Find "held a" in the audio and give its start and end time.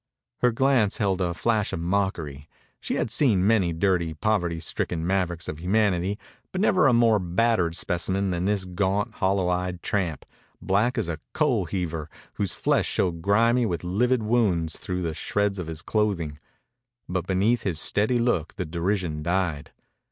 0.97-1.31